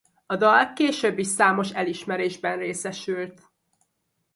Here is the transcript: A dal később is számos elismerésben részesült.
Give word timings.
A 0.25 0.35
dal 0.37 0.73
később 0.73 1.17
is 1.19 1.27
számos 1.27 1.71
elismerésben 1.71 2.57
részesült. 2.57 3.51